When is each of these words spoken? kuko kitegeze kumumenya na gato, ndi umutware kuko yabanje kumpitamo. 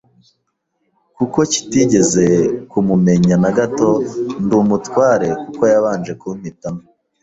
kuko 1.15 1.39
kitegeze 1.51 2.25
kumumenya 2.71 3.35
na 3.43 3.51
gato, 3.57 3.89
ndi 4.43 4.53
umutware 4.63 5.27
kuko 5.43 5.61
yabanje 5.71 6.11
kumpitamo. 6.21 6.81